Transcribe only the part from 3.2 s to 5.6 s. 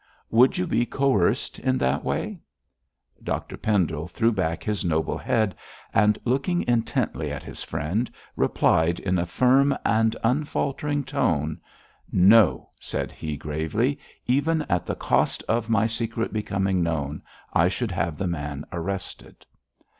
Dr Pendle threw back his noble head,